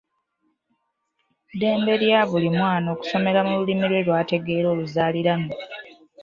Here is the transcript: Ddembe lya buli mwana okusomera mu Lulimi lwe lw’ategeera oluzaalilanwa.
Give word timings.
Ddembe 1.51 1.93
lya 2.03 2.21
buli 2.29 2.49
mwana 2.57 2.87
okusomera 2.93 3.39
mu 3.47 3.53
Lulimi 3.59 3.85
lwe 3.89 4.01
lw’ategeera 4.05 4.67
oluzaalilanwa. 4.73 5.53